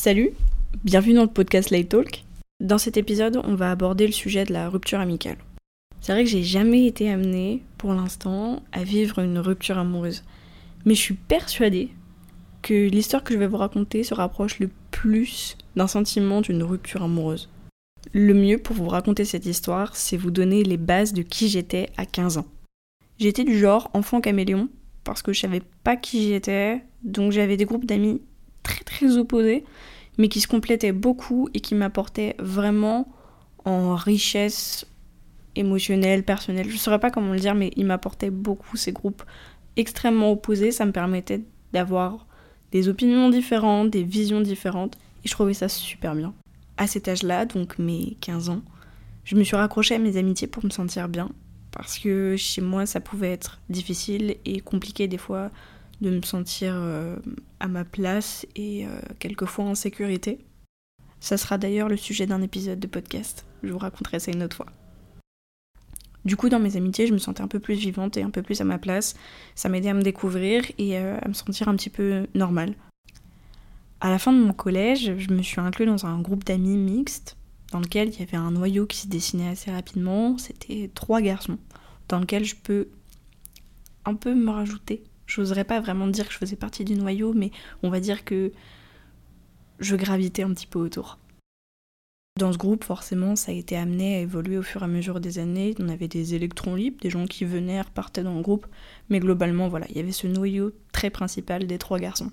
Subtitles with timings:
[0.00, 0.30] Salut,
[0.84, 2.24] bienvenue dans le podcast Light Talk.
[2.60, 5.38] Dans cet épisode, on va aborder le sujet de la rupture amicale.
[6.00, 10.22] C'est vrai que j'ai jamais été amenée, pour l'instant, à vivre une rupture amoureuse.
[10.84, 11.88] Mais je suis persuadée
[12.62, 17.02] que l'histoire que je vais vous raconter se rapproche le plus d'un sentiment d'une rupture
[17.02, 17.48] amoureuse.
[18.12, 21.90] Le mieux pour vous raconter cette histoire, c'est vous donner les bases de qui j'étais
[21.96, 22.46] à 15 ans.
[23.18, 24.68] J'étais du genre enfant caméléon,
[25.02, 28.22] parce que je savais pas qui j'étais, donc j'avais des groupes d'amis
[28.62, 29.64] très très opposés,
[30.18, 33.08] mais qui se complétaient beaucoup et qui m'apportaient vraiment
[33.64, 34.86] en richesse
[35.56, 36.68] émotionnelle, personnelle.
[36.68, 39.22] Je ne saurais pas comment le dire, mais ils m'apportaient beaucoup ces groupes
[39.76, 40.72] extrêmement opposés.
[40.72, 41.42] Ça me permettait
[41.72, 42.26] d'avoir
[42.72, 46.34] des opinions différentes, des visions différentes, et je trouvais ça super bien.
[46.76, 48.62] À cet âge-là, donc mes 15 ans,
[49.24, 51.30] je me suis raccrochée à mes amitiés pour me sentir bien,
[51.70, 55.50] parce que chez moi ça pouvait être difficile et compliqué des fois
[56.00, 57.16] de me sentir euh,
[57.60, 60.38] à ma place et euh, quelquefois en sécurité.
[61.20, 64.56] Ça sera d'ailleurs le sujet d'un épisode de podcast, je vous raconterai ça une autre
[64.56, 64.66] fois.
[66.24, 68.42] Du coup, dans mes amitiés, je me sentais un peu plus vivante et un peu
[68.42, 69.14] plus à ma place.
[69.54, 72.74] Ça m'aidait à me découvrir et euh, à me sentir un petit peu normale.
[74.00, 77.36] À la fin de mon collège, je me suis inclus dans un groupe d'amis mixte
[77.72, 80.38] dans lequel il y avait un noyau qui se dessinait assez rapidement.
[80.38, 81.58] C'était trois garçons,
[82.08, 82.88] dans lequel je peux
[84.04, 85.02] un peu me rajouter.
[85.28, 88.24] Je n'oserais pas vraiment dire que je faisais partie du noyau, mais on va dire
[88.24, 88.50] que
[89.78, 91.18] je gravitais un petit peu autour.
[92.38, 95.20] Dans ce groupe, forcément, ça a été amené à évoluer au fur et à mesure
[95.20, 95.74] des années.
[95.78, 98.66] On avait des électrons libres, des gens qui venaient, repartaient dans le groupe,
[99.10, 102.30] mais globalement, voilà, il y avait ce noyau très principal des trois garçons.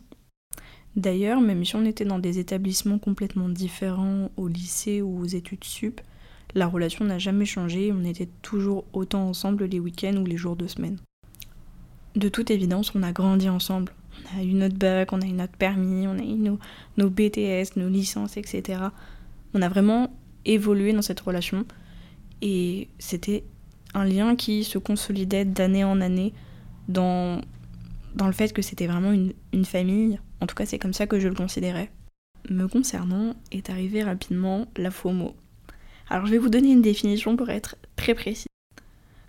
[0.96, 5.66] D'ailleurs, même si on était dans des établissements complètement différents au lycée ou aux études
[5.66, 6.00] sup,
[6.54, 10.56] la relation n'a jamais changé, on était toujours autant ensemble les week-ends ou les jours
[10.56, 11.00] de semaine.
[12.16, 13.92] De toute évidence, on a grandi ensemble.
[14.34, 16.58] On a eu notre bac, on a eu notre permis, on a eu
[16.98, 18.80] nos, BTS, nos licences, etc.
[19.54, 20.14] On a vraiment
[20.46, 21.66] évolué dans cette relation
[22.42, 23.44] et c'était
[23.94, 26.34] un lien qui se consolidait d'année en année
[26.88, 27.42] dans,
[28.14, 31.08] dans le fait que c'était vraiment une, une famille, en tout cas, c'est comme ça
[31.08, 31.92] que je le considérais.
[32.50, 35.36] Me concernant, est arrivée rapidement la FOMO.
[36.10, 38.48] Alors, je vais vous donner une définition pour être très précis.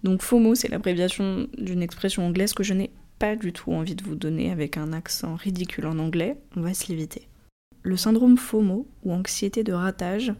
[0.06, 4.04] Donc, FOMO, c'est l'abréviation d'une expression anglaise que je n'ai pas du tout envie de
[4.04, 6.36] vous donner avec un accent ridicule en anglais.
[6.54, 7.26] On va se l'éviter.
[7.82, 10.32] Le syndrome FOMO, ou anxiété de ratage,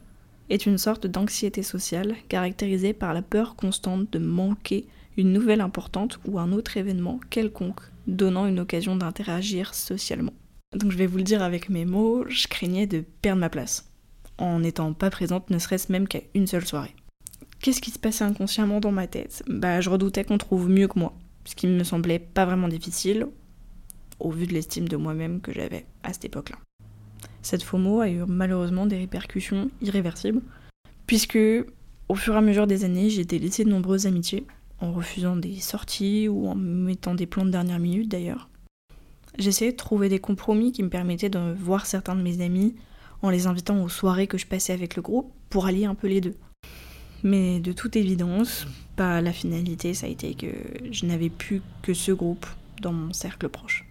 [0.50, 6.20] est une sorte d'anxiété sociale caractérisée par la peur constante de manquer une nouvelle importante
[6.28, 10.34] ou un autre événement quelconque donnant une occasion d'interagir socialement.
[10.76, 13.90] Donc je vais vous le dire avec mes mots, je craignais de perdre ma place,
[14.38, 16.94] en n'étant pas présente ne serait-ce même qu'à une seule soirée.
[17.60, 19.42] Qu'est-ce qui se passait inconsciemment dans ma tête?
[19.48, 21.14] Bah je redoutais qu'on trouve mieux que moi,
[21.44, 23.26] ce qui me semblait pas vraiment difficile,
[24.20, 26.56] au vu de l'estime de moi-même que j'avais à cette époque-là.
[27.42, 30.42] Cette FOMO a eu malheureusement des répercussions irréversibles,
[31.06, 31.38] puisque
[32.08, 34.46] au fur et à mesure des années, j'ai délaissé de nombreuses amitiés,
[34.80, 38.48] en refusant des sorties ou en mettant des plans de dernière minute d'ailleurs.
[39.38, 42.74] J'essayais de trouver des compromis qui me permettaient de voir certains de mes amis
[43.22, 46.06] en les invitant aux soirées que je passais avec le groupe pour allier un peu
[46.06, 46.34] les deux.
[47.26, 50.46] Mais de toute évidence, pas la finalité, ça a été que
[50.92, 52.46] je n'avais plus que ce groupe
[52.80, 53.84] dans mon cercle proche.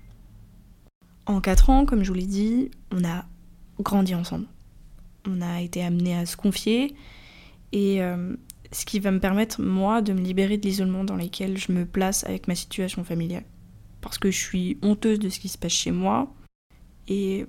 [1.26, 3.26] En quatre ans, comme je vous l'ai dit, on a
[3.82, 4.46] grandi ensemble.
[5.28, 6.96] On a été amenés à se confier
[7.74, 8.38] et euh,
[8.72, 11.86] ce qui va me permettre, moi, de me libérer de l'isolement dans lequel je me
[11.86, 13.44] place avec ma situation familiale
[14.00, 16.34] parce que je suis honteuse de ce qui se passe chez moi
[17.10, 17.48] et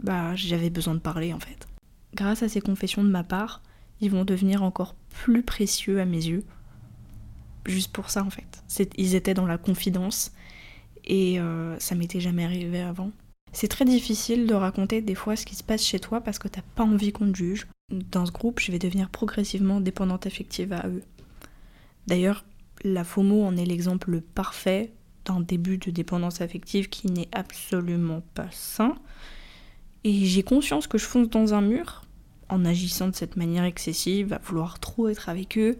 [0.00, 1.68] bah j'avais besoin de parler en fait.
[2.14, 3.60] Grâce à ces confessions de ma part,
[4.00, 6.44] ils vont devenir encore plus précieux à mes yeux.
[7.66, 8.62] Juste pour ça en fait.
[8.96, 10.32] Ils étaient dans la confidence
[11.04, 13.10] et euh, ça m'était jamais arrivé avant.
[13.52, 16.48] C'est très difficile de raconter des fois ce qui se passe chez toi parce que
[16.48, 17.66] t'as pas envie qu'on te juge.
[17.90, 21.02] Dans ce groupe, je vais devenir progressivement dépendante affective à eux.
[22.06, 22.44] D'ailleurs,
[22.84, 24.92] la FOMO en est l'exemple parfait
[25.24, 28.96] d'un début de dépendance affective qui n'est absolument pas sain.
[30.04, 32.05] Et j'ai conscience que je fonce dans un mur
[32.48, 35.76] en agissant de cette manière excessive, à vouloir trop être avec eux.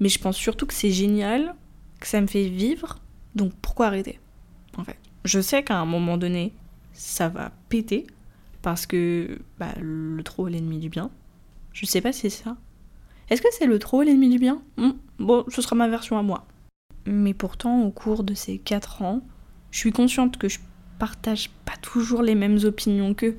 [0.00, 1.54] Mais je pense surtout que c'est génial,
[2.00, 2.98] que ça me fait vivre,
[3.34, 4.20] donc pourquoi arrêter
[4.76, 6.52] En fait, je sais qu'à un moment donné,
[6.92, 8.06] ça va péter,
[8.62, 11.10] parce que bah, le trop est l'ennemi du bien.
[11.72, 12.56] Je sais pas si c'est ça.
[13.30, 14.62] Est-ce que c'est le trop l'ennemi du bien?
[14.76, 16.46] Hmm, Bon, ce sera ma version à moi.
[17.06, 19.22] Mais pourtant, au cours de ces 4 ans,
[19.70, 20.58] je suis consciente que je
[20.98, 23.36] partage pas toujours les mêmes opinions qu'eux.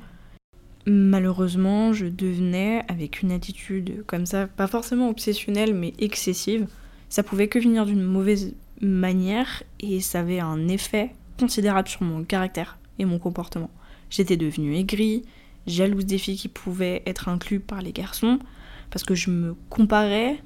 [0.91, 6.65] Malheureusement, je devenais, avec une attitude comme ça, pas forcément obsessionnelle, mais excessive,
[7.09, 12.24] ça pouvait que venir d'une mauvaise manière et ça avait un effet considérable sur mon
[12.24, 13.69] caractère et mon comportement.
[14.09, 15.25] J'étais devenue aigrie,
[15.68, 18.39] jalouse des filles qui pouvaient être incluses par les garçons,
[18.89, 20.41] parce que je me comparais.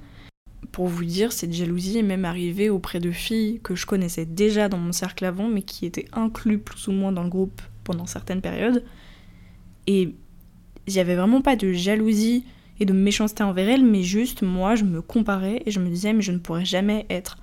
[0.73, 4.67] Pour vous dire, cette jalousie est même arrivée auprès de filles que je connaissais déjà
[4.67, 8.07] dans mon cercle avant, mais qui étaient incluses plus ou moins dans le groupe pendant
[8.07, 8.83] certaines périodes.
[9.87, 10.15] Et
[10.87, 12.45] il n'y avait vraiment pas de jalousie
[12.79, 16.13] et de méchanceté envers elles, mais juste moi, je me comparais et je me disais,
[16.13, 17.37] mais je ne pourrais jamais être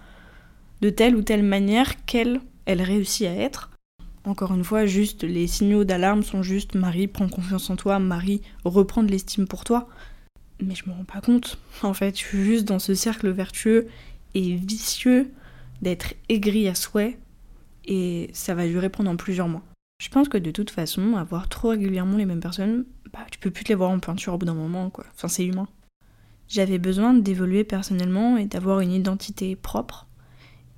[0.80, 3.70] de telle ou telle manière qu'elle, elle réussit à être.
[4.24, 8.42] Encore une fois, juste les signaux d'alarme sont juste Marie, prends confiance en toi, Marie,
[8.64, 9.88] reprends de l'estime pour toi.
[10.62, 11.58] Mais je me rends pas compte.
[11.82, 13.88] En fait, je suis juste dans ce cercle vertueux
[14.34, 15.30] et vicieux
[15.80, 17.18] d'être aigri à souhait
[17.86, 19.62] et ça va durer pendant plusieurs mois.
[20.02, 23.50] Je pense que de toute façon, avoir trop régulièrement les mêmes personnes, bah tu peux
[23.50, 25.04] plus te les voir en peinture au bout d'un moment, quoi.
[25.14, 25.68] Enfin, c'est humain.
[26.48, 30.06] J'avais besoin d'évoluer personnellement et d'avoir une identité propre.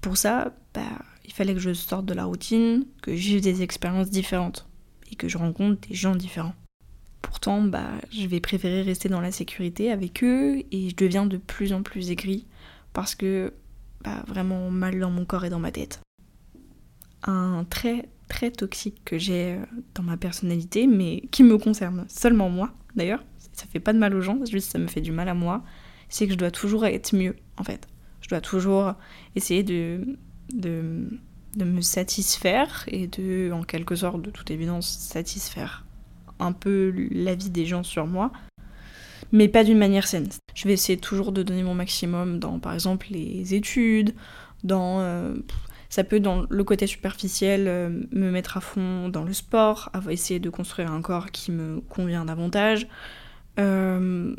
[0.01, 0.83] Pour ça, bah,
[1.25, 4.69] il fallait que je sorte de la routine, que j'ai des expériences différentes
[5.11, 6.55] et que je rencontre des gens différents.
[7.23, 11.39] Pourtant, bah, je vais préférer rester dans la sécurité avec eux et je deviens de
[11.39, 12.47] plus en plus aigri
[12.93, 13.55] parce que
[14.03, 16.01] bah, vraiment mal dans mon corps et dans ma tête.
[17.23, 19.65] Un trait très toxique que j'ai euh,
[19.95, 24.15] dans ma personnalité, mais qui me concerne seulement moi d'ailleurs, ça fait pas de mal
[24.15, 25.63] aux gens, juste ça me fait du mal à moi,
[26.09, 27.87] c'est que je dois toujours être mieux en fait.
[28.23, 28.95] Je dois toujours
[29.37, 30.17] essayer de
[30.55, 31.09] de,
[31.59, 35.85] me satisfaire et de, en quelque sorte, de toute évidence, satisfaire
[36.39, 38.33] un peu l'avis des gens sur moi,
[39.31, 40.29] mais pas d'une manière saine.
[40.55, 44.15] Je vais essayer toujours de donner mon maximum dans, par exemple, les études,
[44.65, 45.01] dans...
[45.01, 45.35] Euh,
[45.93, 50.41] ça peut, dans le côté superficiel, euh, me mettre à fond dans le sport, essayer
[50.41, 52.89] de construire un corps qui me convient davantage.
[53.61, 54.35] Euh,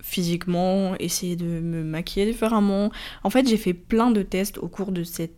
[0.00, 2.92] physiquement, essayer de me maquiller différemment.
[3.24, 5.34] En fait, j'ai fait plein de tests au cours de cette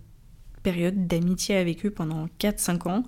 [0.62, 3.04] période d'amitié avec eux pendant 4-5 ans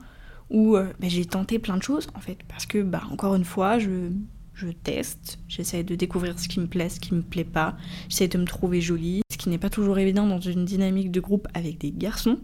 [0.48, 3.44] où euh, bah, j'ai tenté plein de choses en fait parce que bah encore une
[3.44, 4.10] fois je,
[4.54, 7.76] je teste, j'essaie de découvrir ce qui me plaît, ce qui me plaît pas,
[8.08, 11.20] j'essaie de me trouver jolie, ce qui n'est pas toujours évident dans une dynamique de
[11.20, 12.38] groupe avec des garçons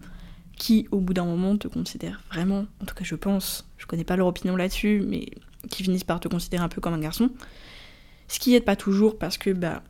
[0.59, 4.05] qui au bout d'un moment te considèrent vraiment, en tout cas je pense, je connais
[4.05, 5.27] pas leur opinion là-dessus, mais
[5.71, 7.31] qui finissent par te considérer un peu comme un garçon.
[8.29, 9.83] Ce qui aide pas toujours parce que bah,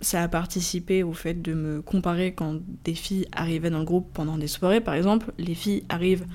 [0.00, 4.12] ça a participé au fait de me comparer quand des filles arrivaient dans le groupe
[4.14, 5.32] pendant des soirées, par exemple.
[5.38, 6.26] Les filles arrivent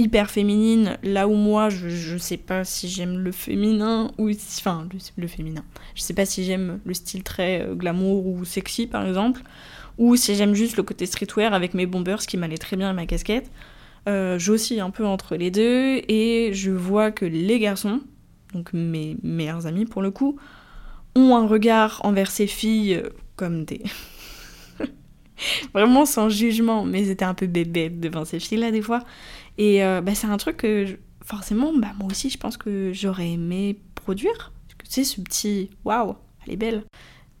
[0.00, 4.30] hyper féminines, là où moi, je, je sais pas si j'aime le féminin ou.
[4.58, 5.64] Enfin, le, féminin.
[5.94, 9.42] Je sais pas si j'aime le style très euh, glamour ou sexy, par exemple,
[9.98, 12.92] ou si j'aime juste le côté streetwear avec mes bombers, qui m'allait très bien à
[12.92, 13.50] ma casquette.
[14.08, 18.00] Euh, J'oscille un peu entre les deux et je vois que les garçons,
[18.54, 20.38] donc mes meilleurs amis pour le coup,
[21.14, 23.02] ont un regard envers ces filles
[23.36, 23.82] comme des.
[25.74, 29.04] Vraiment sans jugement, mais ils étaient un peu bébés devant ces filles-là des fois.
[29.60, 30.86] Et euh, bah, c'est un truc que
[31.22, 34.52] forcément, bah, moi aussi, je pense que j'aurais aimé produire.
[34.68, 36.82] Tu sais, ce petit waouh, elle est belle.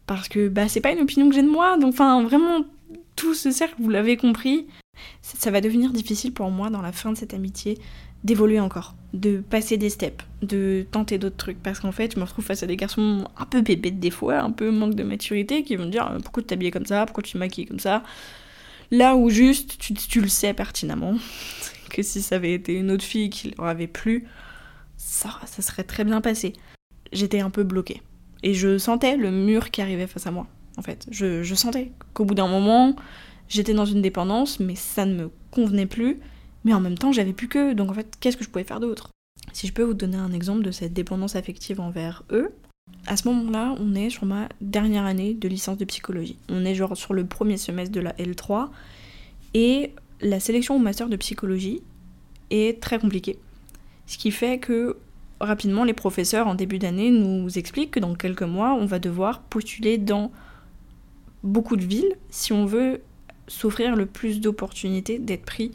[0.06, 2.64] Parce que bah, c'est pas une opinion que j'ai de moi, donc enfin, vraiment,
[3.16, 4.66] tout ce cercle, vous l'avez compris,
[5.22, 7.78] ça va devenir difficile pour moi dans la fin de cette amitié
[8.22, 11.62] d'évoluer encore, de passer des steps, de tenter d'autres trucs.
[11.62, 14.40] Parce qu'en fait, je me retrouve face à des garçons un peu bébêtes des fois,
[14.40, 17.06] un peu manque de maturité, qui vont me dire euh, pourquoi tu t'habillais comme ça,
[17.06, 18.02] pourquoi tu te maquilles comme ça?
[18.90, 21.14] Là où juste, tu, le sais pertinemment,
[22.02, 24.26] si ça avait été une autre fille qui leur avait plu,
[24.96, 26.52] ça, serait très bien passé.
[27.12, 28.02] J'étais un peu bloquée.
[28.42, 31.06] Et je sentais le mur qui arrivait face à moi, en fait.
[31.10, 32.96] Je, je sentais qu'au bout d'un moment,
[33.48, 36.18] j'étais dans une dépendance, mais ça ne me convenait plus
[36.64, 38.80] mais en même temps, j'avais plus que, donc en fait, qu'est-ce que je pouvais faire
[38.80, 39.10] d'autre?
[39.52, 42.52] Si je peux vous donner un exemple de cette dépendance affective envers eux,
[43.06, 46.36] à ce moment-là, on est sur ma dernière année de licence de psychologie.
[46.48, 48.68] On est genre sur le premier semestre de la L3
[49.54, 51.82] et la sélection au master de psychologie
[52.50, 53.38] est très compliquée.
[54.06, 54.96] Ce qui fait que
[55.40, 59.40] rapidement, les professeurs en début d'année nous expliquent que dans quelques mois, on va devoir
[59.40, 60.30] postuler dans
[61.42, 63.00] beaucoup de villes si on veut
[63.48, 65.72] s'offrir le plus d'opportunités d'être pris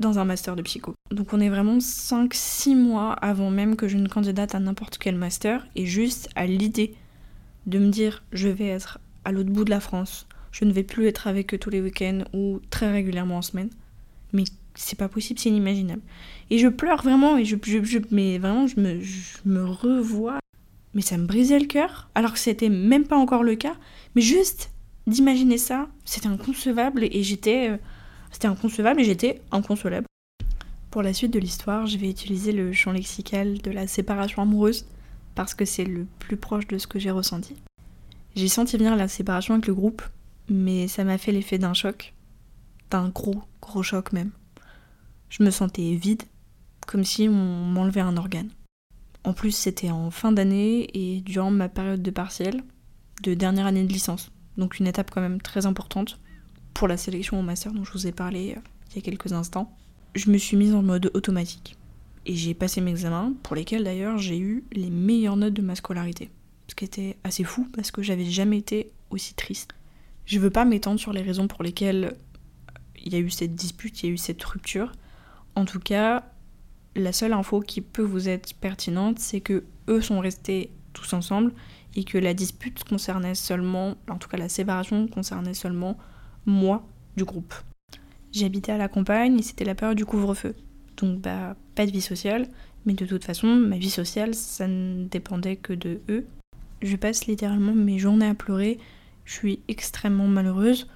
[0.00, 0.94] dans un master de psycho.
[1.10, 5.16] Donc on est vraiment 5-6 mois avant même que je ne candidate à n'importe quel
[5.16, 6.94] master et juste à l'idée
[7.66, 10.82] de me dire je vais être à l'autre bout de la France, je ne vais
[10.82, 13.70] plus être avec eux tous les week-ends ou très régulièrement en semaine.
[14.32, 16.02] Mais c'est pas possible, c'est inimaginable.
[16.50, 20.38] Et je pleure vraiment et je, je, mais vraiment je me, je me revois.
[20.94, 23.76] Mais ça me brisait le cœur, alors que c'était même pas encore le cas.
[24.14, 24.70] Mais juste
[25.06, 27.76] d'imaginer ça, c'était inconcevable et j'étais euh,
[28.30, 30.06] c'était inconcevable et j'étais inconsolable.
[30.90, 34.86] Pour la suite de l'histoire, je vais utiliser le champ lexical de la séparation amoureuse
[35.34, 37.56] parce que c'est le plus proche de ce que j'ai ressenti.
[38.34, 40.02] J'ai senti venir la séparation avec le groupe,
[40.48, 42.14] mais ça m'a fait l'effet d'un choc,
[42.90, 44.30] d'un gros, gros choc même.
[45.32, 46.24] Je me sentais vide,
[46.86, 48.50] comme si on m'enlevait un organe.
[49.24, 52.62] En plus, c'était en fin d'année et durant ma période de partiel,
[53.22, 54.30] de dernière année de licence.
[54.58, 56.20] Donc une étape quand même très importante
[56.74, 58.60] pour la sélection au master dont je vous ai parlé euh,
[58.90, 59.74] il y a quelques instants.
[60.14, 61.78] Je me suis mise en mode automatique.
[62.26, 65.76] Et j'ai passé mes examens, pour lesquels d'ailleurs j'ai eu les meilleures notes de ma
[65.76, 66.30] scolarité.
[66.68, 69.70] Ce qui était assez fou parce que j'avais jamais été aussi triste.
[70.26, 72.18] Je veux pas m'étendre sur les raisons pour lesquelles
[73.02, 74.92] il y a eu cette dispute, il y a eu cette rupture.
[75.54, 76.24] En tout cas,
[76.94, 81.52] la seule info qui peut vous être pertinente, c'est que eux sont restés tous ensemble
[81.94, 85.96] et que la dispute concernait seulement, en tout cas la séparation concernait seulement
[86.46, 87.54] moi du groupe.
[88.32, 90.54] J'habitais à la campagne et c'était la période du couvre-feu.
[90.96, 92.46] Donc bah pas de vie sociale,
[92.86, 96.26] mais de toute façon ma vie sociale ça ne dépendait que de eux.
[96.80, 98.78] Je passe littéralement mes journées à pleurer,
[99.24, 100.88] je suis extrêmement malheureuse.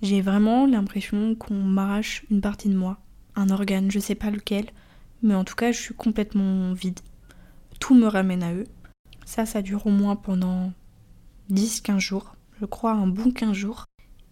[0.00, 3.00] J'ai vraiment l'impression qu'on m'arrache une partie de moi,
[3.38, 4.66] un organe, je sais pas lequel,
[5.22, 7.00] mais en tout cas je suis complètement vide.
[7.78, 8.66] Tout me ramène à eux.
[9.24, 10.72] Ça, ça dure au moins pendant
[11.50, 13.84] 10-15 jours, je crois un bon 15 jours.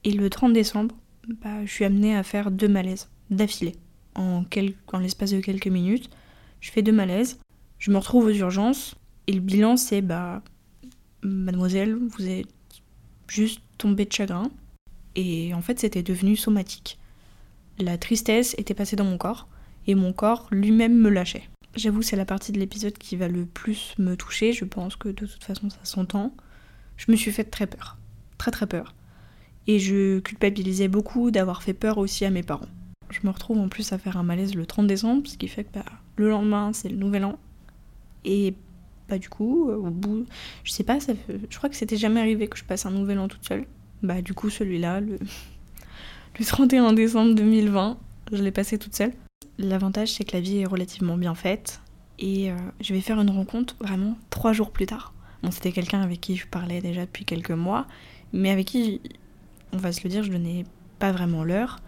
[0.05, 0.95] Et le 30 décembre,
[1.43, 3.77] bah, je suis amenée à faire deux malaises d'affilée.
[4.15, 4.45] En,
[4.93, 6.11] en l'espace de quelques minutes,
[6.61, 7.39] je fais deux malaises,
[7.79, 8.95] je me retrouve aux urgences,
[9.27, 10.43] et le bilan c'est bah,
[11.23, 12.49] mademoiselle, vous êtes
[13.29, 14.51] juste tombée de chagrin.
[15.15, 16.99] Et en fait, c'était devenu somatique.
[17.79, 19.49] La tristesse était passée dans mon corps,
[19.87, 21.49] et mon corps lui-même me lâchait.
[21.75, 24.55] J'avoue, c'est la partie de l'épisode qui va le plus me toucher.
[24.55, 26.35] Je pense que de toute façon, ça s'entend.
[26.97, 27.99] Je me suis fait très peur.
[28.39, 28.95] Très très peur.
[29.67, 32.69] Et je culpabilisais beaucoup d'avoir fait peur aussi à mes parents.
[33.11, 35.65] Je me retrouve en plus à faire un malaise le 30 décembre, ce qui fait
[35.65, 35.85] que bah,
[36.17, 37.39] le lendemain, c'est le nouvel an.
[38.25, 38.55] Et
[39.09, 40.27] bah du coup, au bout,
[40.65, 43.29] je sais pas, je crois que c'était jamais arrivé que je passe un nouvel an
[43.29, 43.67] toute seule.
[44.03, 45.19] Bah du coup, celui-là, le,
[46.39, 47.99] le 31 décembre 2020,
[48.33, 49.13] je l'ai passé toute seule.
[49.59, 51.81] L'avantage, c'est que la vie est relativement bien faite.
[52.19, 55.15] Et euh, je vais faire une rencontre vraiment trois jours plus tard.
[55.51, 57.87] C'était quelqu'un avec qui je parlais déjà depuis quelques mois,
[58.33, 59.01] mais avec qui,
[59.73, 60.65] on va se le dire, je donnais
[60.99, 61.79] pas vraiment l'heure,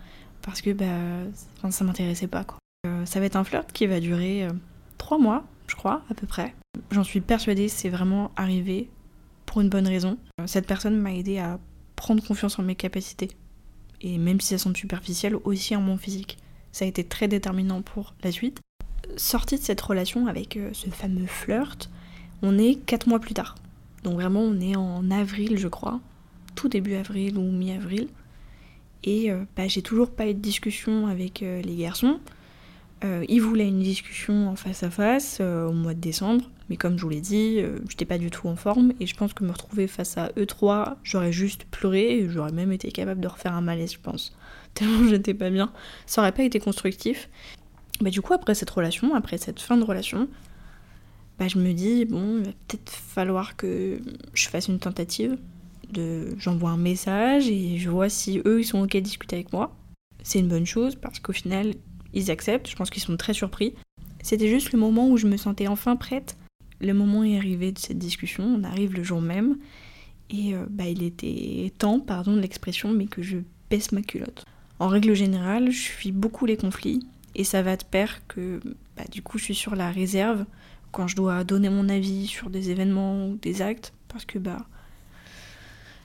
[0.42, 2.44] parce que bah, ça m'intéressait pas.
[2.44, 2.58] Quoi.
[2.86, 4.50] Euh, ça va être un flirt qui va durer euh,
[4.96, 6.54] trois mois, je crois, à peu près.
[6.92, 8.88] J'en suis persuadée, c'est vraiment arrivé
[9.44, 10.18] pour une bonne raison.
[10.46, 11.58] Cette personne m'a aidé à
[11.96, 13.30] prendre confiance en mes capacités.
[14.00, 16.38] Et même si elles sont superficielles, aussi en mon physique.
[16.72, 18.60] Ça a été très déterminant pour la suite.
[19.16, 21.90] Sortie de cette relation avec euh, ce fameux flirt,
[22.42, 23.54] on est 4 mois plus tard.
[24.04, 26.00] Donc vraiment, on est en avril, je crois.
[26.54, 28.08] Tout début avril ou mi-avril.
[29.04, 32.20] Et euh, bah, j'ai toujours pas eu de discussion avec euh, les garçons.
[33.02, 36.44] ils voulaient une discussion en face à face au mois de décembre.
[36.68, 38.92] Mais comme je vous l'ai dit, j'étais pas du tout en forme.
[39.00, 42.18] Et je pense que me retrouver face à eux trois, j'aurais juste pleuré.
[42.18, 44.36] Et j'aurais même été capable de refaire un malaise, je pense
[44.74, 45.72] tellement j'étais pas bien.
[46.06, 47.28] Ça aurait pas été constructif.
[48.00, 50.28] Bah, du coup, après cette relation, après cette fin de relation,
[51.38, 54.00] bah, je me dis, bon, il va peut-être falloir que
[54.34, 55.38] je fasse une tentative.
[56.38, 59.74] J'envoie un message et je vois si eux, ils sont OK à discuter avec moi.
[60.22, 61.74] C'est une bonne chose parce qu'au final,
[62.12, 62.68] ils acceptent.
[62.68, 63.74] Je pense qu'ils sont très surpris.
[64.22, 66.36] C'était juste le moment où je me sentais enfin prête.
[66.80, 68.44] Le moment est arrivé de cette discussion.
[68.44, 69.58] On arrive le jour même.
[70.30, 73.38] Et euh, bah, il était temps, pardon de l'expression, mais que je
[73.70, 74.44] baisse ma culotte.
[74.78, 77.00] En règle générale, je fuis beaucoup les conflits
[77.34, 78.60] et ça va de pair que
[78.96, 80.44] bah, du coup je suis sur la réserve
[80.92, 84.66] quand je dois donner mon avis sur des événements ou des actes parce que bah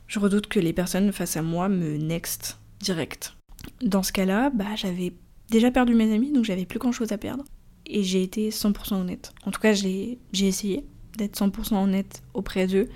[0.07, 3.35] je redoute que les personnes face à moi me next direct.
[3.81, 5.13] Dans ce cas-là, bah j'avais
[5.49, 7.43] déjà perdu mes amis donc j'avais plus grand chose à perdre
[7.85, 9.33] et j'ai été 100% honnête.
[9.45, 10.85] En tout cas, j'ai essayé
[11.17, 12.89] d'être 100% honnête auprès d'eux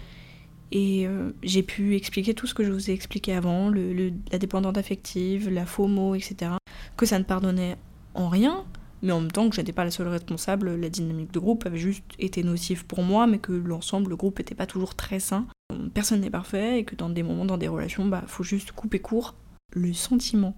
[0.71, 4.37] et euh, j'ai pu expliquer tout ce que je vous ai expliqué avant, le, la
[4.37, 6.51] dépendante affective, la FOMO, etc.
[6.97, 7.77] Que ça ne pardonnait
[8.13, 8.65] en rien,
[9.01, 11.65] mais en même temps que je n'étais pas la seule responsable, la dynamique de groupe
[11.65, 15.19] avait juste été nocive pour moi, mais que l'ensemble, le groupe n'était pas toujours très
[15.19, 15.47] sain.
[15.93, 18.99] Personne n'est parfait et que dans des moments, dans des relations, bah faut juste couper
[18.99, 19.35] court.
[19.73, 20.55] Le sentiment,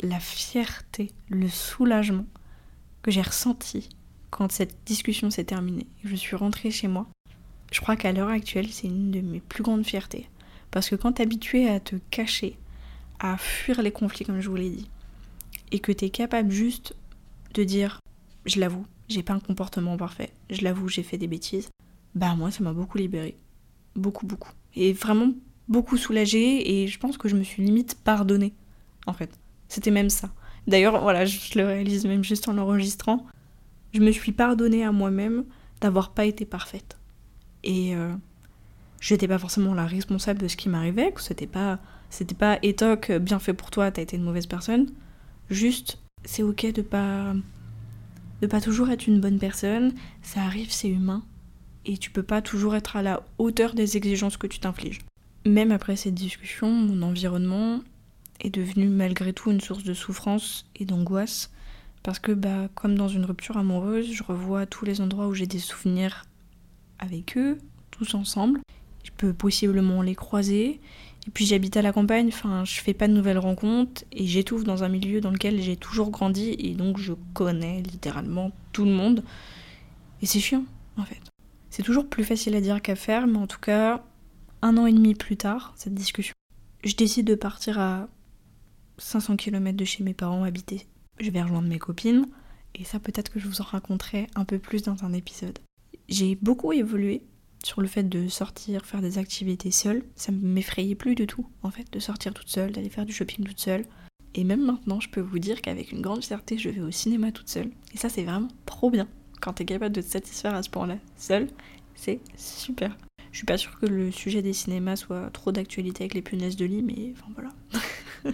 [0.00, 2.26] la fierté, le soulagement
[3.02, 3.88] que j'ai ressenti
[4.30, 7.06] quand cette discussion s'est terminée, je suis rentrée chez moi,
[7.70, 10.28] je crois qu'à l'heure actuelle, c'est une de mes plus grandes fiertés.
[10.70, 12.56] Parce que quand t'es habitué à te cacher,
[13.18, 14.90] à fuir les conflits, comme je vous l'ai dit,
[15.70, 16.94] et que t'es capable juste
[17.54, 18.00] de dire
[18.46, 21.68] je l'avoue, j'ai pas un comportement parfait, je l'avoue, j'ai fait des bêtises,
[22.14, 23.36] bah moi ça m'a beaucoup libérée.
[23.94, 24.52] Beaucoup, beaucoup.
[24.74, 25.32] Et vraiment
[25.68, 28.54] beaucoup soulagée, et je pense que je me suis limite pardonnée,
[29.06, 29.38] en fait.
[29.68, 30.32] C'était même ça.
[30.66, 33.26] D'ailleurs, voilà, je le réalise même juste en l'enregistrant.
[33.94, 35.44] Je me suis pardonnée à moi-même
[35.80, 36.98] d'avoir pas été parfaite.
[37.64, 38.14] Et euh,
[39.00, 41.78] je n'étais pas forcément la responsable de ce qui m'arrivait, c'était pas,
[42.08, 44.90] c'était pas étoc, bien fait pour toi, t'as été une mauvaise personne.
[45.50, 47.34] Juste, c'est ok de pas,
[48.40, 49.92] de pas toujours être une bonne personne,
[50.22, 51.24] ça arrive, c'est humain,
[51.84, 55.00] et tu peux pas toujours être à la hauteur des exigences que tu t'infliges.
[55.44, 57.80] Même après cette discussion, mon environnement
[58.42, 61.50] est devenu malgré tout une source de souffrance et d'angoisse,
[62.02, 65.46] parce que bah, comme dans une rupture amoureuse, je revois tous les endroits où j'ai
[65.46, 66.24] des souvenirs
[66.98, 67.58] avec eux,
[67.90, 68.60] tous ensemble.
[69.04, 70.80] Je peux possiblement les croiser.
[71.26, 74.64] Et puis j'habite à la campagne, enfin je fais pas de nouvelles rencontres et j'étouffe
[74.64, 78.90] dans un milieu dans lequel j'ai toujours grandi et donc je connais littéralement tout le
[78.90, 79.22] monde.
[80.20, 80.64] Et c'est chiant
[80.96, 81.20] en fait.
[81.70, 84.02] C'est toujours plus facile à dire qu'à faire, mais en tout cas,
[84.62, 86.34] un an et demi plus tard, cette discussion,
[86.84, 88.08] je décide de partir à
[88.98, 90.86] 500 km de chez mes parents habiter.
[91.20, 92.26] Je vais rejoindre mes copines,
[92.74, 95.58] et ça peut-être que je vous en raconterai un peu plus dans un épisode.
[96.08, 97.22] J'ai beaucoup évolué
[97.64, 100.02] sur le fait de sortir, faire des activités seule.
[100.16, 103.44] Ça m'effrayait plus du tout, en fait, de sortir toute seule, d'aller faire du shopping
[103.44, 103.84] toute seule.
[104.34, 107.32] Et même maintenant, je peux vous dire qu'avec une grande fierté, je vais au cinéma
[107.32, 107.70] toute seule.
[107.94, 109.06] Et ça, c'est vraiment trop bien
[109.42, 111.48] quand t'es capable de te satisfaire à ce point-là seul,
[111.94, 112.96] c'est super.
[113.32, 116.56] Je suis pas sûre que le sujet des cinémas soit trop d'actualité avec les punaises
[116.56, 117.50] de lit, mais enfin voilà.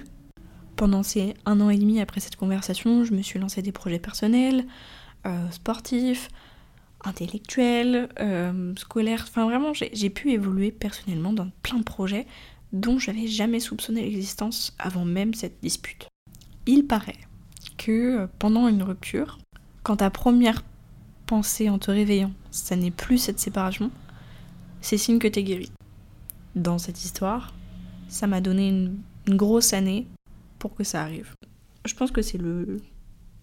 [0.78, 3.98] Pendant ces un an et demi après cette conversation, je me suis lancé des projets
[3.98, 4.64] personnels,
[5.26, 6.28] euh, sportifs,
[7.04, 9.24] intellectuels, euh, scolaires.
[9.26, 12.28] Enfin vraiment, j'ai pu évoluer personnellement dans plein de projets
[12.72, 16.06] dont j'avais jamais soupçonné l'existence avant même cette dispute.
[16.66, 17.18] Il paraît
[17.76, 19.38] que euh, pendant une rupture,
[19.82, 20.62] quand ta première
[21.26, 23.90] penser en te réveillant, ça n'est plus cette séparation,
[24.80, 25.72] c'est signe que t'es guéri.
[26.54, 27.52] Dans cette histoire,
[28.06, 30.06] ça m'a donné une, grosse année
[30.58, 31.34] pour que ça arrive.
[31.84, 32.78] Je pense que c'est le,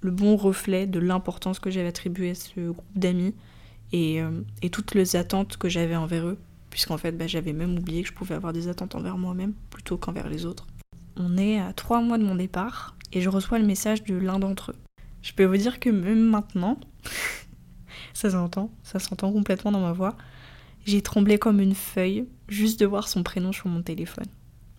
[0.04, 3.34] bon reflet de l'importance que j'avais attribuée à ce groupe d'amis
[3.92, 4.42] et, euh,
[4.72, 6.38] toutes les attentes que j'avais envers eux,
[6.70, 9.98] puisqu'en fait bah, j'avais même oublié que je pouvais avoir des attentes envers moi-même plutôt
[9.98, 10.68] qu'envers les autres.
[11.18, 14.38] On est à trois mois de mon départ et je reçois le message de l'un
[14.38, 14.76] d'entre eux.
[15.22, 16.78] Je peux vous dire que même maintenant,
[18.14, 20.16] ça s'entend, ça s'entend complètement dans ma voix.
[20.86, 24.28] J'ai tremblé comme une feuille juste de voir son prénom sur mon téléphone.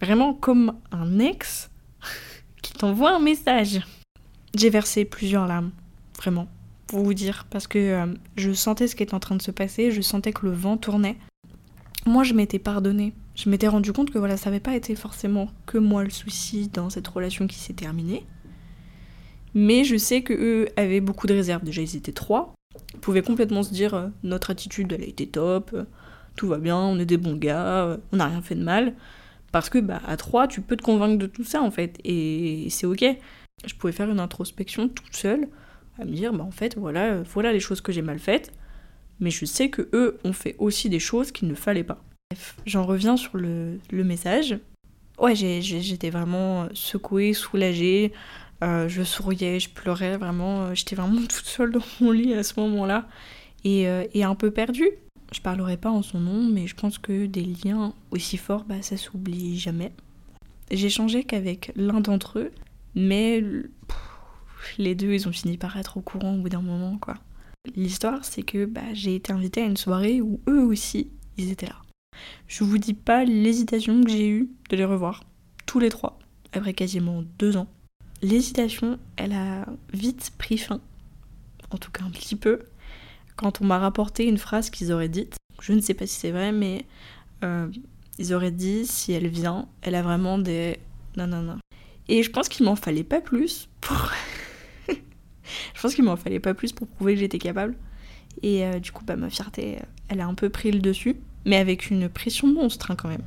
[0.00, 1.70] Vraiment comme un ex
[2.62, 3.80] qui t'envoie un message.
[4.54, 5.70] J'ai versé plusieurs larmes,
[6.16, 6.48] vraiment,
[6.86, 8.06] pour vous dire, parce que euh,
[8.36, 10.76] je sentais ce qui était en train de se passer, je sentais que le vent
[10.76, 11.16] tournait.
[12.06, 13.12] Moi, je m'étais pardonné.
[13.34, 16.68] Je m'étais rendu compte que voilà, ça n'avait pas été forcément que moi le souci
[16.68, 18.24] dans cette relation qui s'est terminée.
[19.54, 21.62] Mais je sais que eux avaient beaucoup de réserves.
[21.62, 22.56] Déjà, ils étaient trois
[23.00, 25.84] pouvait complètement se dire euh, notre attitude elle a été top, euh,
[26.34, 28.94] tout va bien, on est des bons gars, on n'a rien fait de mal.
[29.56, 32.66] Parce que bah, à trois, tu peux te convaincre de tout ça en fait, et
[32.68, 33.06] c'est ok.
[33.64, 35.48] Je pouvais faire une introspection toute seule,
[35.98, 38.52] à me dire bah en fait voilà, voilà les choses que j'ai mal faites,
[39.18, 42.04] mais je sais que eux ont fait aussi des choses qu'il ne fallait pas.
[42.30, 44.58] Bref, j'en reviens sur le, le message.
[45.18, 48.12] Ouais, j'étais vraiment secouée, soulagée.
[48.62, 52.42] Euh, je souriais, je pleurais vraiment, euh, j'étais vraiment toute seule dans mon lit à
[52.42, 53.08] ce moment-là
[53.64, 54.90] et, euh, et, un peu perdue.
[55.36, 58.80] Je parlerai pas en son nom, mais je pense que des liens aussi forts, bah,
[58.80, 59.92] ça s'oublie jamais.
[60.70, 62.52] J'ai changé qu'avec l'un d'entre eux,
[62.94, 63.44] mais
[64.78, 67.16] les deux, ils ont fini par être au courant au bout d'un moment, quoi.
[67.74, 71.66] L'histoire, c'est que bah, j'ai été invitée à une soirée où eux aussi, ils étaient
[71.66, 71.82] là.
[72.48, 75.22] Je vous dis pas l'hésitation que j'ai eue de les revoir,
[75.66, 76.18] tous les trois,
[76.54, 77.68] après quasiment deux ans.
[78.22, 80.80] L'hésitation, elle a vite pris fin,
[81.70, 82.60] en tout cas un petit peu,
[83.36, 85.36] quand on m'a rapporté une phrase qu'ils auraient dite.
[85.60, 86.84] Je ne sais pas si c'est vrai, mais
[87.44, 87.68] euh,
[88.18, 90.78] ils auraient dit si elle vient, elle a vraiment des
[91.16, 91.58] non.
[92.08, 94.12] Et je pense qu'il m'en fallait pas plus pour.
[94.88, 97.74] je pense qu'il m'en fallait pas plus pour prouver que j'étais capable.
[98.42, 101.56] Et euh, du coup, bah, ma fierté, elle a un peu pris le dessus, mais
[101.56, 103.24] avec une pression monstre hein, quand même.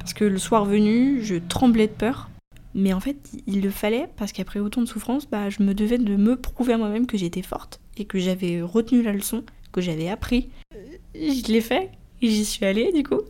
[0.00, 2.28] Parce que le soir venu, je tremblais de peur
[2.74, 3.16] mais en fait,
[3.46, 6.74] il le fallait parce qu'après autant de souffrance, bah, je me devais de me prouver
[6.74, 10.50] à moi-même que j'étais forte et que j'avais retenu la leçon, que j'avais appris.
[10.74, 11.90] Euh, je l'ai fait,
[12.22, 13.20] j'y suis allée du coup.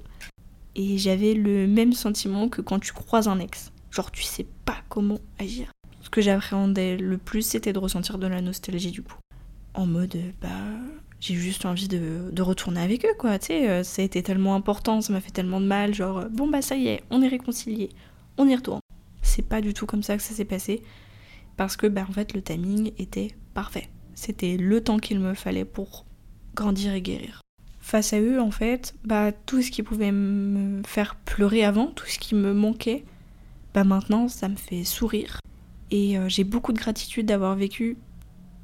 [0.74, 3.72] Et j'avais le même sentiment que quand tu croises un ex.
[3.90, 5.70] Genre, tu sais pas comment agir.
[6.02, 9.16] Ce que j'appréhendais le plus, c'était de ressentir de la nostalgie du coup.
[9.74, 10.48] En mode, bah,
[11.20, 13.38] j'ai juste envie de, de, retourner avec eux, quoi.
[13.38, 15.94] Tu sais, euh, ça a été tellement important, ça m'a fait tellement de mal.
[15.94, 17.90] Genre, bon, bah, ça y est, on est réconciliés,
[18.36, 18.80] on y retourne
[19.28, 20.82] c'est pas du tout comme ça que ça s'est passé.
[21.56, 23.88] Parce que, bah, en fait, le timing était parfait.
[24.20, 26.04] C'était le temps qu'il me fallait pour
[26.56, 27.40] grandir et guérir.
[27.78, 32.04] Face à eux, en fait, bah, tout ce qui pouvait me faire pleurer avant, tout
[32.06, 33.04] ce qui me manquait,
[33.74, 35.38] bah, maintenant, ça me fait sourire.
[35.92, 37.96] Et euh, j'ai beaucoup de gratitude d'avoir vécu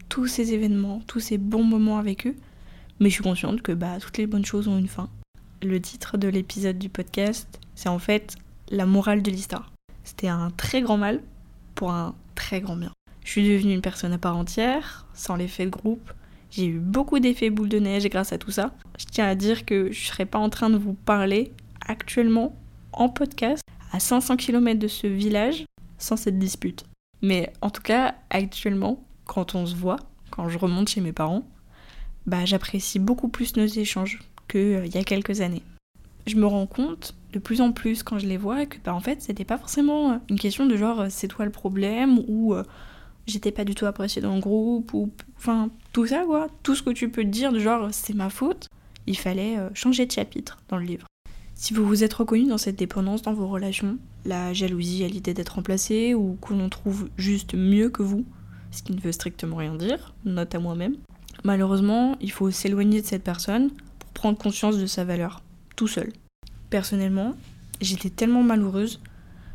[0.09, 2.35] tous ces événements, tous ces bons moments avec eux.
[2.99, 5.09] Mais je suis consciente que bah, toutes les bonnes choses ont une fin.
[5.63, 8.35] Le titre de l'épisode du podcast, c'est en fait
[8.71, 9.71] la morale de l'histoire.
[10.03, 11.23] C'était un très grand mal
[11.77, 12.94] pour un très grand bien.
[13.35, 16.13] Je suis devenue une personne à part entière, sans l'effet de groupe.
[16.53, 18.73] J'ai eu beaucoup d'effets boule de neige grâce à tout ça.
[18.97, 21.51] Je tiens à dire que je ne serais pas en train de vous parler
[21.85, 22.55] actuellement
[22.93, 25.65] en podcast à 500 km de ce village
[25.99, 26.85] sans cette dispute.
[27.23, 29.99] Mais en tout cas, actuellement, quand on se voit,
[30.31, 31.43] quand je remonte chez mes parents,
[32.27, 35.63] bah, j'apprécie beaucoup plus nos échanges qu'il euh, y a quelques années.
[36.29, 39.01] Je me rends compte de plus en plus quand je les vois que bah, en
[39.01, 42.55] fait c'était pas forcément euh, une question de genre euh, c'est toi le problème ou
[43.27, 46.83] j'étais pas du tout appréciée dans le groupe ou enfin tout ça quoi, tout ce
[46.83, 48.69] que tu peux te dire de genre c'est ma faute,
[49.07, 51.07] il fallait changer de chapitre dans le livre.
[51.55, 55.35] Si vous vous êtes reconnu dans cette dépendance dans vos relations, la jalousie à l'idée
[55.35, 58.25] d'être remplacé ou que l'on trouve juste mieux que vous,
[58.71, 60.97] ce qui ne veut strictement rien dire, note à moi-même,
[61.45, 65.43] malheureusement, il faut s'éloigner de cette personne pour prendre conscience de sa valeur,
[65.77, 66.13] tout seul.
[66.71, 67.35] Personnellement,
[67.81, 69.01] j'étais tellement malheureuse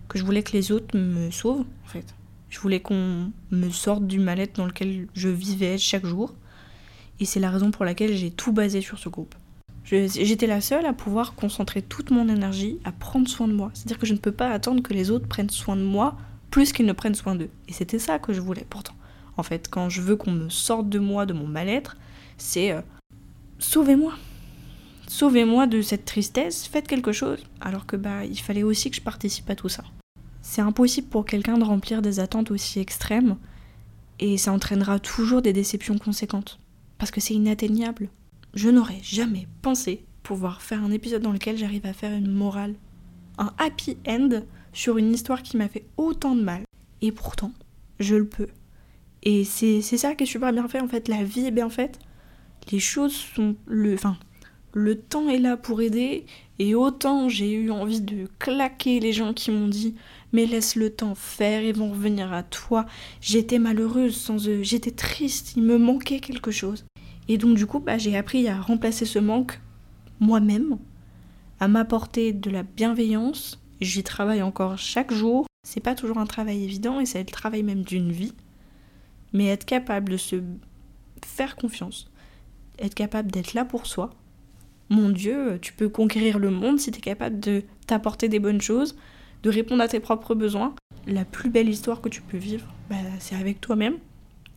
[0.08, 2.16] que je voulais que les autres me sauvent, en fait.
[2.50, 6.34] Je voulais qu'on me sorte du mal-être dans lequel je vivais chaque jour.
[7.20, 9.36] Et c'est la raison pour laquelle j'ai tout basé sur ce groupe.
[9.84, 13.72] J'étais la seule à pouvoir concentrer toute mon énergie à prendre soin de moi.
[13.74, 16.16] C'est-à-dire que je ne peux pas attendre que les autres prennent soin de moi
[16.52, 17.50] plus qu'ils ne prennent soin d'eux.
[17.68, 18.94] Et c'était ça que je voulais pourtant.
[19.38, 21.98] En fait, quand je veux qu'on me sorte de moi, de mon mal-être,
[22.38, 22.82] c'est euh,
[23.58, 24.14] sauvez-moi.
[25.08, 27.44] Sauvez-moi de cette tristesse, faites quelque chose.
[27.62, 29.84] Alors que bah il fallait aussi que je participe à tout ça.
[30.50, 33.38] C'est impossible pour quelqu'un de remplir des attentes aussi extrêmes
[34.18, 36.60] et ça entraînera toujours des déceptions conséquentes
[36.98, 38.10] parce que c'est inatteignable
[38.56, 42.74] je n'aurais jamais pensé pouvoir faire un épisode dans lequel j'arrive à faire une morale,
[43.38, 44.42] un happy end
[44.74, 46.64] sur une histoire qui m'a fait autant de mal.
[47.04, 47.52] Et pourtant,
[48.00, 48.48] je le peux.
[49.22, 51.08] Et c'est ça qui est super bien fait en fait.
[51.08, 52.00] La vie est bien faite.
[52.72, 53.56] Les choses sont.
[53.68, 54.18] Le, enfin,
[54.74, 56.26] le temps est là pour aider.
[56.62, 59.96] Et autant j'ai eu envie de claquer les gens qui m'ont dit
[60.34, 62.86] Mais laisse le temps faire, ils vont revenir à toi.
[63.22, 64.62] J'étais malheureuse sans eux.
[64.62, 65.54] J'étais triste.
[65.56, 66.86] Il me manquait quelque chose.
[67.30, 69.62] Et donc du coup, bah, j'ai appris à remplacer ce manque
[70.20, 70.78] moi-même,
[71.62, 73.62] à m'apporter de la bienveillance.
[73.80, 75.46] J'y travaille encore chaque jour.
[75.66, 78.34] C'est pas toujours un travail évident et c'est le travail même d'une vie.
[79.32, 80.42] Mais être capable de se
[81.26, 82.10] faire confiance,
[82.80, 84.10] être capable d'être là pour soi.
[84.90, 88.62] Mon Dieu, tu peux conquérir le monde si tu es capable de t'apporter des bonnes
[88.62, 88.98] choses,
[89.44, 90.74] de répondre à tes propres besoins.
[91.08, 93.98] La plus belle histoire que tu peux vivre, bah, c'est avec toi-même.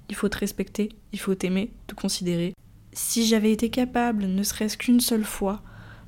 [0.09, 2.55] Il faut te respecter, il faut t'aimer, te considérer,
[2.92, 5.62] si j'avais été capable, ne serait-ce qu'une seule fois,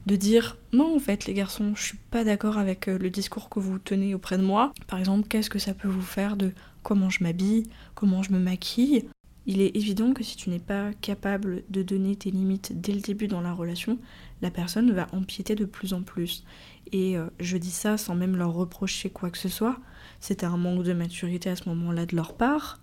[0.07, 3.49] de dire non en fait les garçons, je suis pas d'accord avec euh, le discours
[3.49, 4.73] que vous tenez auprès de moi.
[4.87, 8.39] Par exemple, qu'est-ce que ça peut vous faire de comment je m'habille, comment je me
[8.39, 9.09] maquille?
[9.47, 13.01] Il est évident que si tu n'es pas capable de donner tes limites dès le
[13.01, 13.99] début dans la relation,
[14.41, 16.45] la personne va empiéter de plus en plus.
[16.93, 19.79] Et euh, je dis ça sans même leur reprocher quoi que ce soit.
[20.21, 22.81] C'était un manque de maturité à ce moment-là de leur part.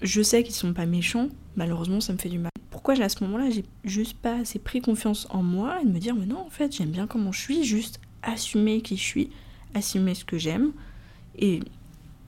[0.00, 3.24] Je sais qu'ils sont pas méchants, malheureusement ça me fait du mal pourquoi à ce
[3.24, 6.38] moment-là, j'ai juste pas assez pris confiance en moi et de me dire, mais non,
[6.38, 9.30] en fait, j'aime bien comment je suis, juste assumer qui je suis,
[9.74, 10.70] assumer ce que j'aime.
[11.36, 11.60] Et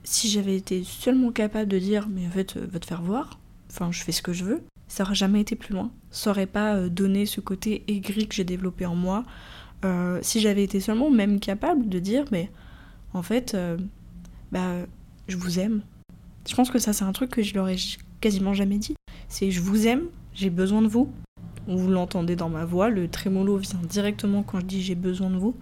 [0.03, 3.39] si j'avais été seulement capable de dire, mais en fait, euh, va te faire voir,
[3.71, 5.91] enfin, je fais ce que je veux, ça aurait jamais été plus loin.
[6.09, 9.23] Ça aurait pas euh, donné ce côté aigri que j'ai développé en moi.
[9.85, 12.51] Euh, si j'avais été seulement même capable de dire, mais
[13.13, 13.57] en fait,
[14.51, 14.85] bah,
[15.27, 15.81] je vous aime.
[16.47, 17.75] Je pense que ça, c'est un truc que je leur ai
[18.19, 18.95] quasiment jamais dit.
[19.27, 20.03] C'est je vous aime,
[20.33, 21.11] j'ai besoin de vous.
[21.67, 25.37] Vous l'entendez dans ma voix, le trémolo vient directement quand je dis j'ai besoin de
[25.37, 25.55] vous.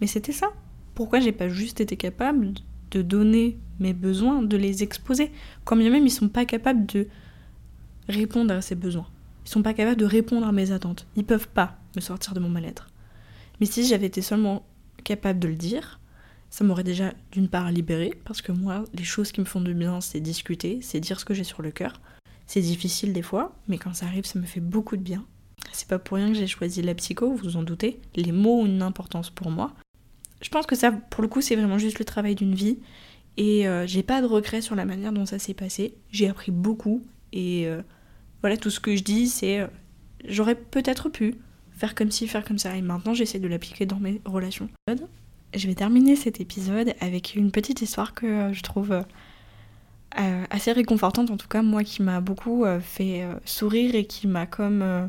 [0.00, 0.48] Mais c'était ça.
[0.94, 2.52] Pourquoi j'ai pas juste été capable
[2.90, 5.30] de donner mes besoins, de les exposer?
[5.64, 7.08] Quand bien même ils sont pas capables de
[8.08, 9.08] répondre à ces besoins.
[9.44, 11.06] Ils sont pas capables de répondre à mes attentes.
[11.16, 12.88] Ils peuvent pas me sortir de mon mal-être.
[13.60, 14.66] Mais si j'avais été seulement
[15.04, 16.00] capable de le dire,
[16.50, 19.74] ça m'aurait déjà d'une part libéré, parce que moi, les choses qui me font du
[19.74, 22.00] bien, c'est discuter, c'est dire ce que j'ai sur le cœur.
[22.46, 25.24] C'est difficile des fois, mais quand ça arrive, ça me fait beaucoup de bien.
[25.72, 28.00] C'est pas pour rien que j'ai choisi la psycho, vous vous en doutez.
[28.16, 29.74] Les mots ont une importance pour moi.
[30.40, 32.78] Je pense que ça, pour le coup, c'est vraiment juste le travail d'une vie.
[33.36, 35.94] Et euh, j'ai pas de regrets sur la manière dont ça s'est passé.
[36.10, 37.02] J'ai appris beaucoup.
[37.32, 37.82] Et euh,
[38.40, 39.60] voilà, tout ce que je dis, c'est.
[39.60, 39.66] Euh,
[40.24, 41.36] j'aurais peut-être pu
[41.72, 42.76] faire comme ci, faire comme ça.
[42.76, 44.68] Et maintenant, j'essaie de l'appliquer dans mes relations.
[45.54, 49.02] Je vais terminer cet épisode avec une petite histoire que je trouve
[50.18, 54.06] euh, assez réconfortante en tout cas, moi qui m'a beaucoup euh, fait euh, sourire et
[54.06, 55.08] qui m'a comme...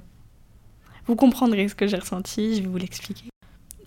[1.08, 3.30] Vous comprendrez ce que j'ai ressenti, je vais vous l'expliquer.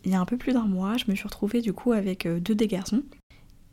[0.05, 2.27] Il y a un peu plus d'un mois, je me suis retrouvée du coup avec
[2.27, 3.03] deux des garçons.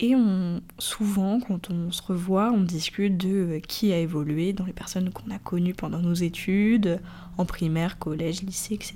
[0.02, 4.74] Et on, souvent, quand on se revoit, on discute de qui a évolué dans les
[4.74, 7.02] personnes qu'on a connues pendant nos études,
[7.38, 8.96] en primaire, collège, lycée, etc.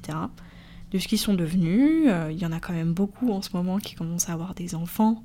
[0.92, 2.10] De ce qu'ils sont devenus.
[2.30, 4.76] Il y en a quand même beaucoup en ce moment qui commencent à avoir des
[4.76, 5.24] enfants,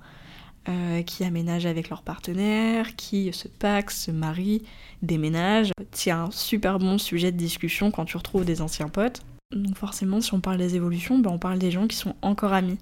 [0.69, 4.62] euh, qui aménagent avec leur partenaire, qui se paxent, se marient,
[5.01, 5.73] déménagent.
[5.93, 9.23] C'est un super bon sujet de discussion quand tu retrouves des anciens potes.
[9.51, 12.53] Donc forcément, si on parle des évolutions, ben on parle des gens qui sont encore
[12.53, 12.77] amis.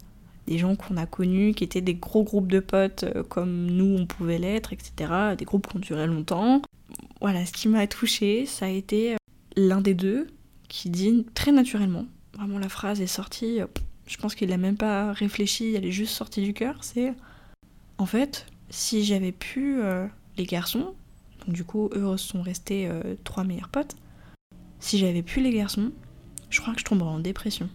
[0.46, 3.96] Des gens qu'on a connus, qui étaient des gros groupes de potes euh, comme nous
[3.98, 5.34] on pouvait l'être, etc.
[5.36, 6.62] Des groupes qui ont duré longtemps.
[7.20, 9.16] Voilà, ce qui m'a touchée, ça a été euh,
[9.56, 10.28] l'un des deux
[10.68, 13.60] qui dit très naturellement, vraiment la phrase est sortie,
[14.06, 17.14] je pense qu'il n'a même pas réfléchi, elle est juste sortie du cœur, c'est
[17.98, 20.06] en fait, si j'avais pu euh,
[20.36, 20.94] les garçons,
[21.40, 23.96] donc du coup eux sont restés euh, trois meilleurs potes,
[24.80, 25.92] si j'avais pu les garçons,
[26.50, 27.68] je crois que je tomberais en dépression.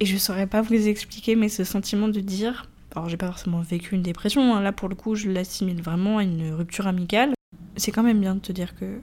[0.00, 3.60] Et je saurais pas vous expliquer, mais ce sentiment de dire, alors j'ai pas forcément
[3.60, 7.34] vécu une dépression, hein, là pour le coup je l'assimile vraiment à une rupture amicale.
[7.76, 9.00] C'est quand même bien de te dire que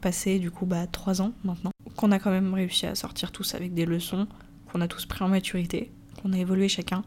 [0.00, 3.54] passé du coup bah trois ans maintenant, qu'on a quand même réussi à sortir tous
[3.54, 4.26] avec des leçons,
[4.70, 7.04] qu'on a tous pris en maturité, qu'on a évolué chacun.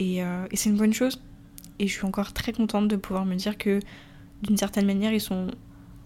[0.00, 1.22] Euh, et c'est une bonne chose.
[1.78, 3.80] Et je suis encore très contente de pouvoir me dire que
[4.42, 5.48] d'une certaine manière, ils sont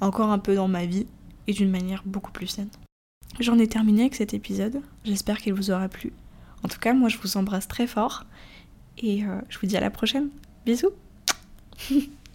[0.00, 1.06] encore un peu dans ma vie
[1.46, 2.68] et d'une manière beaucoup plus saine.
[3.40, 4.80] J'en ai terminé avec cet épisode.
[5.04, 6.12] J'espère qu'il vous aura plu.
[6.66, 8.24] En tout cas, moi, je vous embrasse très fort
[8.98, 10.30] et euh, je vous dis à la prochaine.
[10.64, 10.90] Bisous